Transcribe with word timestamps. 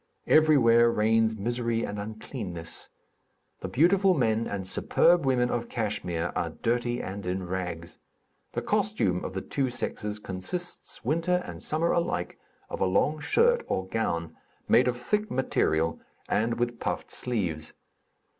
Everywhere 0.25 0.89
reigns 0.89 1.35
misery 1.35 1.83
and 1.83 1.99
uncleanness. 1.99 2.89
The 3.59 3.67
beautiful 3.67 4.15
men 4.15 4.47
and 4.47 4.67
superb 4.67 5.27
women 5.27 5.51
of 5.51 5.69
Kachmyr 5.69 6.31
are 6.35 6.49
dirty 6.63 6.99
and 7.03 7.23
in 7.23 7.45
rags. 7.45 7.99
The 8.53 8.63
costume 8.63 9.23
of 9.23 9.33
the 9.35 9.41
two 9.43 9.69
sexes 9.69 10.17
consists, 10.17 11.05
winter 11.05 11.43
and 11.45 11.61
summer 11.61 11.91
alike, 11.91 12.39
of 12.67 12.81
a 12.81 12.85
long 12.85 13.19
shirt, 13.19 13.63
or 13.67 13.85
gown, 13.85 14.35
made 14.67 14.87
of 14.87 14.97
thick 14.97 15.29
material 15.29 15.99
and 16.27 16.55
with 16.55 16.79
puffed 16.79 17.11
sleeves. 17.11 17.75